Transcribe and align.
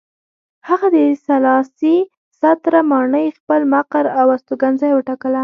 هغه 0.67 0.87
د 0.95 0.97
سلاسي 1.25 1.97
ستره 2.39 2.81
ماڼۍ 2.91 3.27
خپل 3.37 3.61
مقر 3.73 4.05
او 4.19 4.25
استوګنځی 4.35 4.89
وټاکله. 4.93 5.39